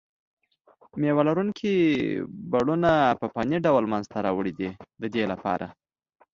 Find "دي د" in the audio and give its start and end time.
4.59-5.03